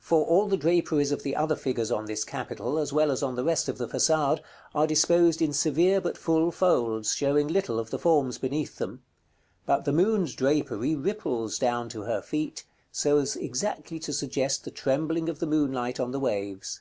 [0.00, 3.36] For all the draperies of the other figures on this capital, as well as on
[3.36, 4.40] the rest of the façade,
[4.74, 9.04] are disposed in severe but full folds, showing little of the forms beneath them;
[9.66, 14.72] but the moon's drapery ripples down to her feet, so as exactly to suggest the
[14.72, 16.80] trembling of the moonlight on the waves.